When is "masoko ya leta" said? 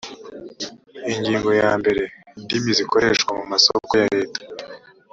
3.51-4.41